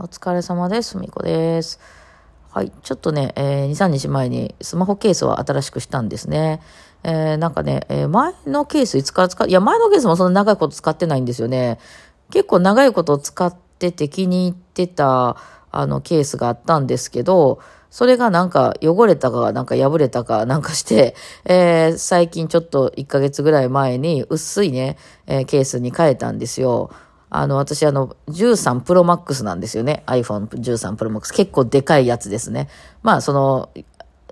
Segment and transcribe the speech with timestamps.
[0.00, 0.96] お疲れ様です。
[0.96, 1.80] みこです。
[2.52, 2.70] はい。
[2.84, 6.60] ちょっとね、えー、2、3日前にスマホケースを新しくしたんですね。
[7.02, 11.80] えー、なんかね、えー、前のケースいつから使っ、いや、前のケースもそんな長いこと使ってないんですよね。
[12.30, 15.36] 結構長いこと使ってて気に入ってた、
[15.72, 17.58] あの、ケースがあったんですけど、
[17.90, 24.96] それがなんか汚れたか、なんか破れたかなんかして、えー、最近ちょっと1ヶ月ぐらい前に薄いね、
[25.26, 26.92] えー、ケースに変えたんですよ。
[27.30, 30.02] あの、私あの、13 Pro Max なんですよね。
[30.06, 31.34] iPhone 13 Pro Max。
[31.34, 32.68] 結構でかいやつですね。
[33.02, 33.70] まあ、その、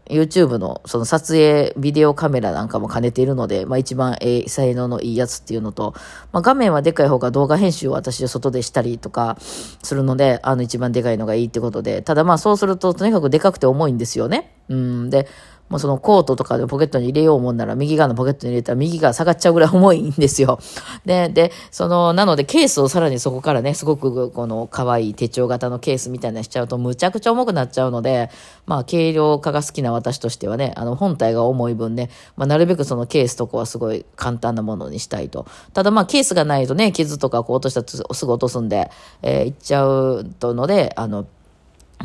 [0.08, 5.94] YouTube のその撮影ビデオカメラなんかも兼ねているので、まあ一番え性能のいいやつっていうのと、
[6.32, 14.54] まあ画面はでかい方が動画編集を私は外でしたりとかするので、あの一番でかいのがいいってことで、ただまあそうするととにかくでかくて重いんですよね。
[14.68, 15.10] うん。
[15.10, 15.26] で、
[15.68, 20.60] もうそのコートとかでポケットに入れようもんなら、右側のポケットに入れたら右が下がっちゃうぐらい重いんですよ。
[21.04, 28.30] で、で、その、なのでケースをさらにそこからね、すごくこの可愛い手帳型のケースみたいなしちゃうとむちゃくちゃ重くなっちゃうので、
[28.66, 35.46] まあ軽量化が好きな私としてはね、あの本体が重い分ね、まあなるべくそのケースとこはすごい簡単なものにしたいと。
[35.72, 38.90] ただまあケースがないとね、傷とかこう落としたらすぐ落とすんで、
[39.22, 41.26] えー、いっちゃうとので、あの、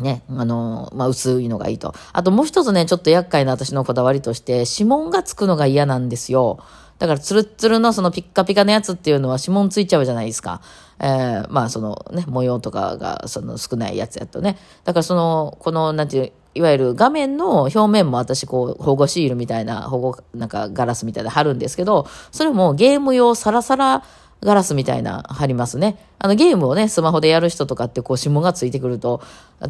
[0.00, 1.94] ね、あの、まあ、薄いのがいいと。
[2.12, 6.58] あともう一つね、ちょっと厄介な私のこだわりとして、指紋がつくのが嫌なんですよ。
[6.98, 10.60] だから、ツルツルのそのピッカピカのやつっていうのは指紋ついちゃうじゃないですか。
[11.00, 14.56] えー、まあ、そのね、模様とかがその少ないやつやとね。
[14.84, 24.04] だからその、この、なんていう、いわゆる画面の表面も私こう保護シールみたいな保護なんかガラスみたいな貼るんですけど、それもゲーム用サラサラ
[24.42, 25.96] ガラスみたいな貼りますね。
[26.24, 29.20] あのゲームをね、スマホでやる人とかってこう指紋がついてくると、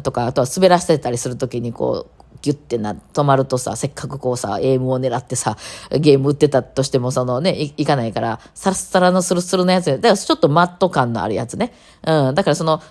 [0.03, 5.57] とか、あとは滑らせたりするときにこう、ギュッてな、止まるとさ、せっかくこうさ、エイムを狙ってさ、
[5.97, 11.73] ゲーム打ってたとしても、そのね、いいかないから、サラサラのスルスルのやつだからちょっとマット感のあるやつね。
[12.05, 12.35] うん。
[12.35, 12.81] だからその、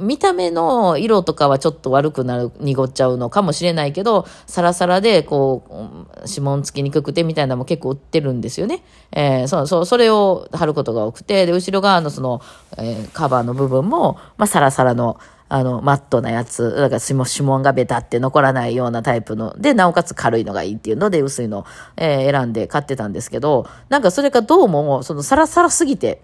[0.00, 8.82] 見た目の色とかはちょっと悪くなる、濁っちゃうのかもしれないけど、サラサラで、こう、指紋つきにくくてみたいなのも結構売ってるんですよね。
[9.12, 12.40] えー、そう、そう、それを貼ることが多くて、で、後ろ側のその、
[12.78, 15.18] えー、カバーの部分も、まあ、サラサラの、
[15.48, 26.22] あの、マットなやつ、だから指紋がベタって残らないようなタイプの、で、なおかつ軽いのがいいっていうので、薄いの、えー、選んで買ってたんですけど、なんかそれがどうも、そのサラサラすぎて、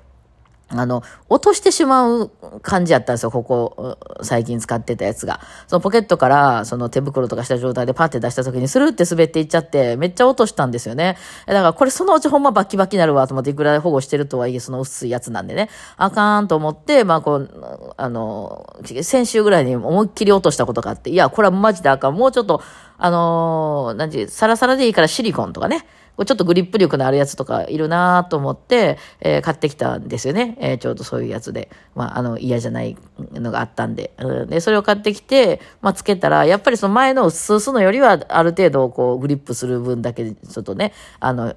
[0.70, 2.30] あの、落としてしまう
[2.62, 5.40] 感じやったんですよ、ここ、最近使ってたやつが。
[5.66, 11.16] そのポケットから、その手袋とかした状態でパッて出した時にスルって滑っていっちゃって、めっちゃ落としたんですよね。
[11.46, 15.70] だからこれそのうちほんまバッキバキになるわと思って、いくら保護してるとはいえ、その薄いやつなんでね。
[15.96, 22.14] あかんと思って、まあこう、あの、先週ぐらいに思いっきり落としたことがあって、いや、これはマジであかん。
[22.14, 22.62] もうちょっと、
[22.98, 25.86] あのー、なんていう、サラサラでいいからシリコンとかね。
[26.24, 30.56] ちょっとグリップ力のあるやつとかいるなと思って、えー、買ってきたんですよね。
[30.60, 31.70] えー、ちょうどそういうやつで。
[31.94, 32.96] まあ、あの、嫌じゃない
[33.32, 34.12] のがあったんで。
[34.18, 41.54] うん、で、それを買ってきて、まあ、つけたら、やっぱりその前のスースのよりは、ある程度、こう、グリップする分だけ、ちょっとね、あの、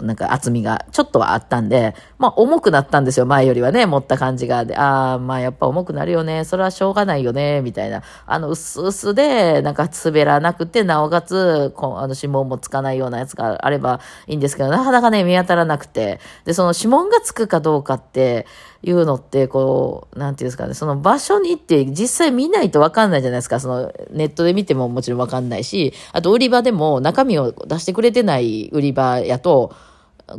[0.00, 4.64] なんか厚みがちょっとはあったんで、まあ重くなったんですよ、前よりはね、持った感じが。
[4.64, 8.02] で、ああ、まあやっぱ重くなるよね、それはしょうがないよね、みたいな。
[8.26, 16.20] あの、薄々で、なんか滑らなくて、なおかつ、こあの指紋もつかないようなやつがあればいいんですけど、なかなかね、見当たらなくて。
[16.44, 18.46] で、その指紋がつくかどうかって、
[18.84, 23.60] いうのって、こう、なんていうんですかね、その場所に行って実際見ないとわかんないじゃないですか。
[23.60, 29.51] そのネットで見てももちろんわかんないし、あと売り場でも中身を出してくれてない売り場やと、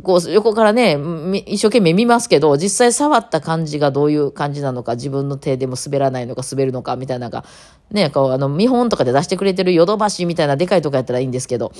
[0.02, 0.98] こう、横からね、
[1.46, 7.44] 一生懸命見ますけど、実際触った感じがどういう感じなのか、自分の手でも滑らないのか、滑るのか、みたいなのが、
[7.90, 11.72] ね、こう、あの、見本とかで出してくれてるヨドバシみたいなでかいとこやったらいいんですけど、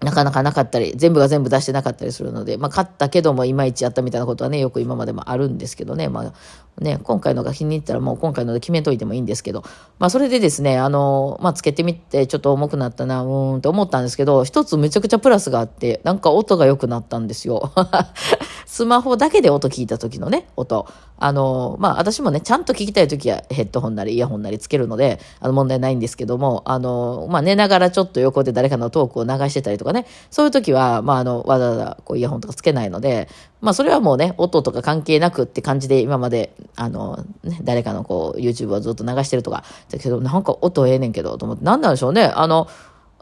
[0.00, 6.32] なかなかなかったり、全部が全部出してなかったりするので、まあ、買ったけどもいまいちやったみたいなことはね、よく今までもあるんですけどね、まあ、
[6.80, 9.64] ね、今回のが気に入ったらもう今回ので決めといてもいいんですけど、
[9.98, 17.72] まあ、それでですね、あの、まあ、つけてみてちょっと重くなったな、うーんと思ったんですけど、一つめちゃくちゃプラスがあって、なんか音が良くなったんですよ。
[18.66, 20.86] スマホだけで音聞いた時のね、音。
[21.20, 33.28] あの、まあ、私もね、ちゃんと聞きたい時はヘッドホンなりイヤホンなりつけるので、あの、問題ないんですけども、あの、まあ、寝ながらちょっと横で誰かのトークを流してたりとかね、そういう時は、まあ、あの、わざわざこうイヤホンとかつけないので、
[33.60, 42.68] まあ、それはもうね、音とか関係なくって感じで今まで、あの、ね、誰かのこう、YouTube をずっと流してるとか、だけど、なんか音ええねんけど、と思って、なんなんでしょうね、あの、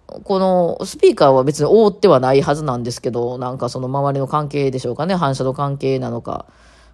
[0.07, 6.47] このスピーカーは別に覆ってはないはずなんですけど、なんかその周りの関係でしょうかね、反射の関係なのか。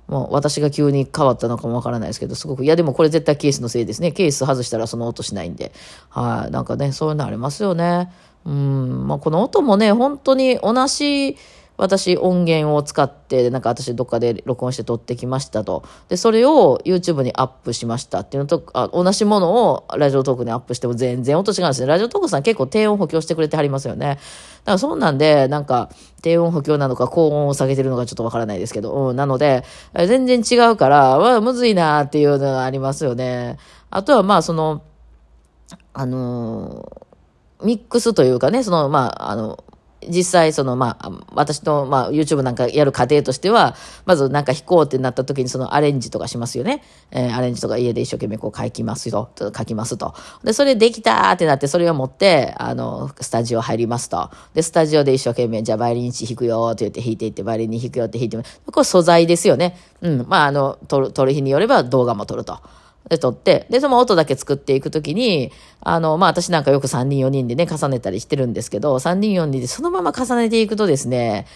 [0.08, 4.12] もう私が急に変わったのかもわからないですけど、すごく、いやでもこれ絶対ケースのせいですね。
[4.12, 5.72] ケース外したらその音しないんで。
[6.10, 8.12] はい、なんかね、そういうのありますよね。
[8.44, 11.36] うん、まあこの音もね、本当に同じ、
[11.82, 15.82] 私音源を使って、なんか私どっかで録音して撮ってきましたと。
[16.08, 21.88] で、それを YouTube にアップしましたっていうのと、あ同じものをラジオトークにアップしても全然音違うんですね。
[21.88, 24.06] ラジオトークさん結構低音補強してくれてはりますよね。
[24.06, 24.20] だか
[24.66, 25.90] らそうなんで、なんか
[26.22, 29.64] 低音補強なのか高音を下げてるのかちょっとわからないですけど、うん、なので、
[29.94, 33.58] 全然違うから、まあ、むずいなっていうのがありますよね。
[33.90, 34.82] あとはまあその、
[35.94, 37.02] あの
[37.64, 39.64] ミックスというかね、その、まあ、あの、
[40.08, 46.82] 実際、その、まあ、私の、まあ、YouTube なんかやる過程としては、まずなんか弾こうってなった時にそのアレンジとかしますよね。
[47.10, 50.14] えー、アレンジとか家で一生懸命こう書きますよ、書きますと。
[50.44, 54.30] で、それできたってなって、それを持って、あの、スタジオ入りますと。
[54.54, 59.76] で、スタジオで一生懸命、じゃあバイオリン1弾くよって言って弾いていって、バイオリン2弾くよって弾いて、これ素材ですよね。
[60.00, 60.26] うん。
[60.28, 62.60] まあ、あの、撮る、撮る日によれば動画も撮ると。
[63.08, 71.46] で、撮って、で、その音だけ作っていくときに、あの、まあ、私なんかよく3人4人でね、重ねたりしてるんですけど、3人4人でそのまま重ねていくとですね、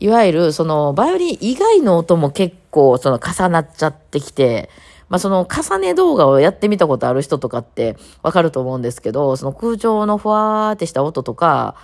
[0.00, 4.70] いわゆる、その、バイオリン以外の音も結構、その、重なっちゃってきて、
[5.08, 11.74] まあ、その、重ね動画をやってみたことある人とかってわかると思うんですけど、その空調のふわーってした音とか、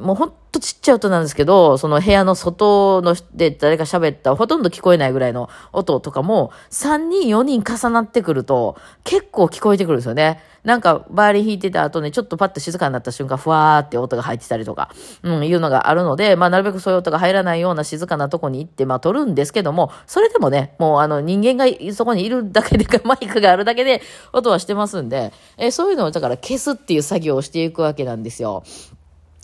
[0.00, 10.40] もうほんとちっちゃい音なんですけど、その部屋の外ので誰か喋ったほとんど聞こえないぐらいの音とかも、3人4人重なってくると、結構聞こえてくるんですよね。
[10.64, 14.90] なんか、バイオリン弾いてた後にちょっとパッと静かになった瞬間、ふわーって音が入ってたりとか、
[15.22, 24.02] うん、いうのがあるので、まあ、なるべくそういう音が入らないような静かなとこに行って、まあ、撮るんですけども、それでもね、もうあの、人間がそこにいるだけでか、 マイクがあるだけで、
[24.32, 28.62] 音はしてますんで、えそういうのをだから消すっていう作業をしていくわけなんですよ。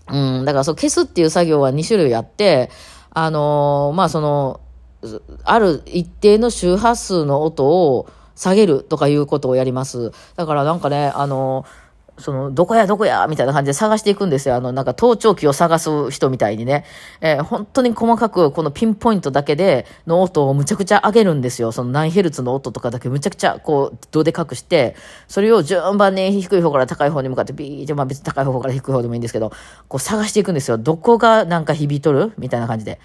[0.08, 2.70] うん、だからそう消すっていう作業は2種類あって、
[3.10, 4.60] あのー、まあその、
[5.44, 10.12] ある一定の周波数の音を下げるとかいうことをやります。
[10.36, 11.85] だからなんかね、あのー
[12.18, 14.54] その、どこやどこやみたいな感じで探していくんですよ。
[14.54, 16.84] あの、なんか盗聴器を探す人みたいにね。
[17.20, 21.72] えー、本当に細かく、このピンポイントだけで、の音をむちゃくちゃ上げるんですよ。
[21.72, 24.96] その何ヘルツの音とかだけむちゃくちゃ、こう、どでかくして、
[25.28, 29.52] それを順番に低い方から高い方に向かってビーって、まあ別に高い方から低い方でもいいんですけど、
[29.88, 30.78] こう探していくんですよ。
[30.78, 32.32] どこがなんか響いとる？
[32.38, 32.98] みたいな感じで。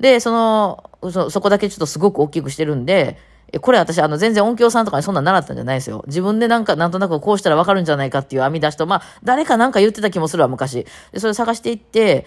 [0.00, 3.16] で、その、そ、そこだけちょっとすごく大きくしてるんで、
[3.58, 6.04] これ私、あの、全然音響さんとかにそんなん習ったんじゃないですよ。
[6.06, 10.86] 自分でなんか、なんとなくこうしたらわかるんじゃないかっていう編み出しと、まあ、誰かなんか言ってた気もするわ、昔。
[11.12, 12.26] で、それ探していって、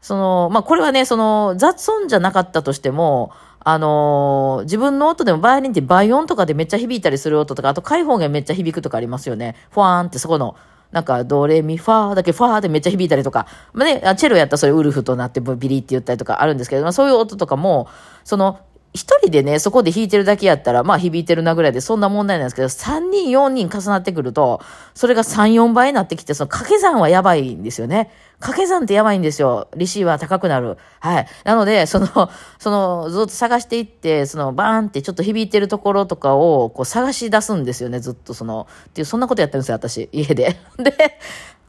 [0.00, 9.56] その、まあ、これはね、その、雑音じゃなかったとしても、あのー、自分の音でもバイオリンって倍音とかでめっちゃ響いたりする音とか、あと開放弦めっちゃ響くとかありますよね。
[9.70, 10.56] ファーンってそこの、
[10.90, 17.88] なんか、ドレミファーだけファーでめっちゃ響いたりとか、まあね、チェロやったらそれウルフとなってビリって言ったりとかあるんですけど、まあそういう音とかも、
[18.24, 18.58] その、
[18.94, 24.60] 一人でね、そこで弾いてるだけやったら、まあ響いてるなぐらいでそんな問題なんですけど、三人、四人重なってくると、
[24.94, 28.10] それが三、四倍になってきて、その掛け算はやばいんですよね。
[28.40, 29.68] 掛け算ってやばいんですよ。
[29.76, 30.78] 利子は高くなる。
[31.00, 31.26] はい。
[31.44, 40.56] なので、その、その、ずっと探していって、その、バーンってちょっと響いてるところとかを、こう探し出すんですよね、ずっとその、っていう、そんなことやってるんですよ、私、家で。
[40.78, 41.18] で、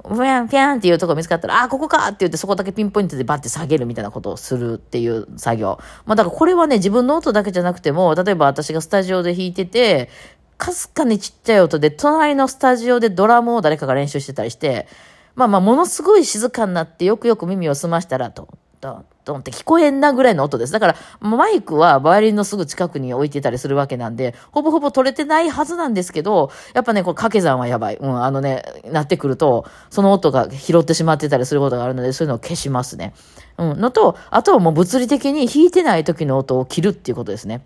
[0.07, 5.79] ふやんふやんっていうとこ見つかったら、あ、ここかって言ってそこだけピンポイントでバッて下げるみたいなことをするっていう作業。
[6.05, 10.09] まあだからこれはね、自分の音だけじゃなくても、例えば私がスタジオで弾いてて、
[10.57, 14.87] かすかにちっちゃい音で、隣のスタジオでドラムを誰かが練習してたりして、
[15.35, 18.49] まあまあ、ものすごい静かになってよくよく耳を澄ましたら、と、
[18.81, 20.73] と、ドンって聞こえんなぐらいの音です。
[20.73, 27.95] だから、マイクはバイオリンのすぐ近くに置いてたりするわけなんで、ほぼほぼ取れてないはずなんですけど、やっぱね、これ掛け算はやばい。
[27.97, 33.13] うん、あのね、なってくると、その音が拾ってしまってたりすることがあるので、そういうのを消しますね。
[33.57, 37.61] うん、のと、あとはもう物理的に弾いてない時の音を切るっていうことですね。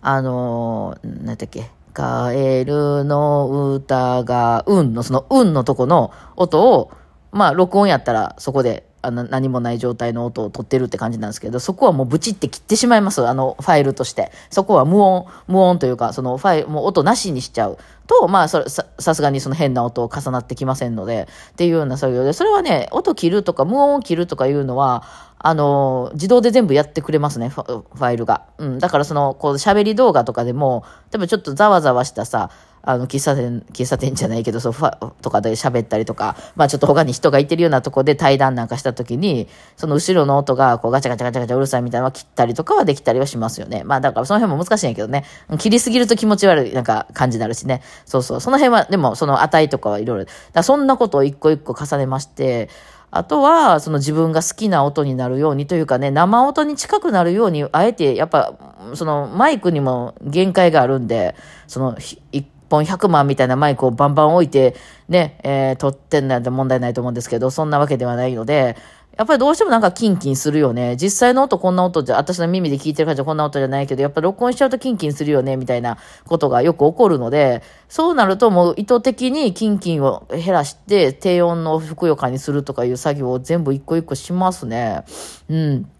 [0.00, 1.70] あのー、なんだっけ。
[1.92, 6.90] カエルの歌が、運の、その運のとこの音を、
[7.32, 13.26] まあ、録音やったらそこであの何もない状態の音を取ってるって感じなんですけど、そこはもうブチって切ってしまいます。
[13.26, 14.32] あの、ファイルとして。
[14.50, 17.78] そこは無音、無音というか、そのファイル、もう音なしにしちゃう。
[18.08, 25.04] と、まあ、それ、さ、さすがにその変な音を重なってきませんので、っていうような作業で、それはね、音切るとか、無音を切るとかいうのは、
[25.38, 28.46] あの、自動で全部やってくれますね、ファイルが。
[28.58, 28.78] うん。
[28.80, 32.50] だからその、こう、喋り動画とかでも、多分ちょっとざわざわしたさ、
[32.86, 43.82] あの、喫茶店、喫茶店じゃないけど、そう、ファ、とかで喋ったりとか、まあちょっと他に人がいてるようなとこで対談なんかした時に、その後ろの音が、こう、ガチャガチャガチャガチャうるさいみたいなのは切ったりとかはできたりはしますよね。
[43.84, 45.24] まあだからその辺も難しいんやけどね。
[45.58, 47.82] 切りすぎると気持ち悪い、なんか感じになるしね。
[48.04, 48.40] そうそう。
[48.40, 50.26] その辺は、でも、その値とかはいろいろ。
[50.52, 52.68] だそんなことを一個一個重ねまして、
[53.10, 58.54] あとは、その自分が好きな音になるようにというかね、生音に近くなるように、あえて、やっぱ、
[58.94, 61.34] そのマイクにも限界があるんで、
[61.66, 61.96] その、
[62.32, 64.76] 一本100万みたいなマイクをバンバン置いて、
[65.08, 68.76] ね、えー、撮ってんなんて問題ないと思うんですけど、そんなわけではないので、
[69.16, 70.94] やっぱりどうしてもなんかキンキンするよね。
[70.96, 75.96] 実際の音こんな音じゃ、私の耳で聞いてる感じはこんな音じゃないけど、やっぱ録音しちゃうとキンキンするよね、みたいな
[76.26, 85.04] ことがよく起こるので、そうなるともう意図的にキンキンを減らして、低音のふくよかにするとかいう作業を全部一個一個しますね。
[85.48, 85.90] うん。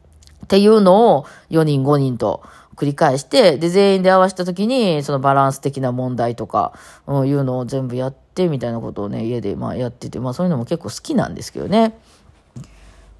[0.45, 2.43] っていうのを4人5人と
[2.77, 6.75] 繰り返して、で、全員で合わせた時に、そのバランス的な問題とか、
[7.07, 11.99] うん、いうのを全部やって、みたいなことをね、家でまあやってて、まあそういうのも結構好きなんですけどね。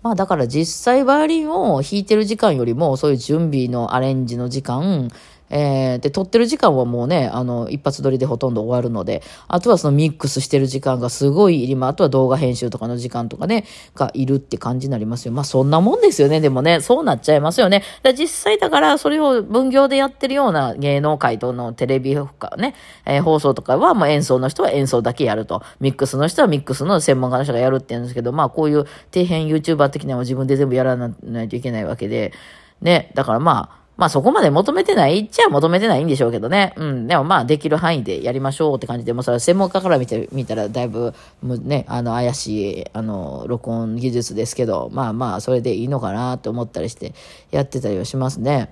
[0.03, 5.11] まあだから実際バイオリンを弾いてる時間よりも、そういう準備のアレンジの時間、
[5.51, 15.33] えー、で、撮ってる時間はもうね、あの、一発撮りでほとんど終わるので、あとはそのミックスしてる時間がすごいいりま、あとは動画編集とかの時間とかね、がいるって感じになりますよ。
[15.33, 17.83] まあそんなもんですよね、でもね、そうなっちゃいますよね。
[18.19, 22.75] 実際だからそれを分業でやってるような芸能界とのテレビとかね、
[23.05, 25.63] えー、放送とかは、まあ演奏の人は演奏だけやると。
[25.81, 32.33] ミックスの人はミックスの専門家の人がやるって言うんですけど、まあこういう底辺 YouTuber 的なのを自分で全部やらないといけないわけで、
[32.81, 36.75] ね、だからまあ、まあそこまで求めてないっちゃ求めてないんでしょうけどね。
[36.77, 37.07] うん。
[37.07, 47.15] でもまあできる範囲でやりましょうって感じで、もうそれは専門家から見てみたらだいぶ、もうね、あの怪しい、あの、録音技術ですけど、まあまあそれでいいのかなと思ったりして
[47.51, 48.71] やってたりはしますね。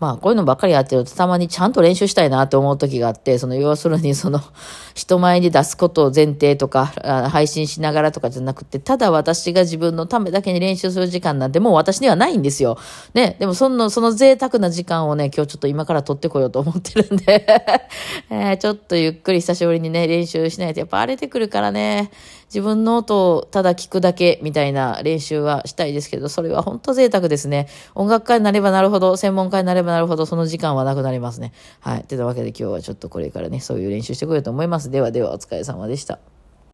[0.00, 4.40] まあ、こういうのばっかりやってると、たまにちゃんと練習したいなと思う時があって、その、要するに、その、
[4.94, 6.86] 人前に出すことを前提とか、
[7.30, 12.78] 配信しながらとかじゃなくて、ただ私が自分のためだけに練習する時間なんてもう私にはないんですよ。
[13.12, 13.36] ね。
[13.38, 17.46] でも、その、その贅沢な時間をね、今日ちょっと今から取ってこようと思ってるんで
[18.30, 22.10] えー、ちょっとゆっくり久しぶりにね、練習しないと、やっぱ荒れてくるからね、
[22.50, 27.68] 自分の音をただ聞くだけみたいな練習はしたいですけど、それは本当贅沢ですね。
[27.94, 31.52] 音楽家になればなるほど、専門家になればなるほど、その時間はなくなりますね。
[31.78, 32.04] はい。
[32.04, 34.90] というわけで今日はちょっとこれからね、そういう練習してこようと思います。
[34.90, 36.18] ではではお疲れ様でした。